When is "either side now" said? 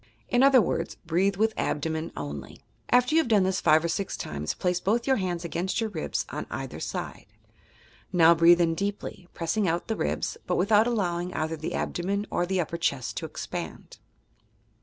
6.49-8.33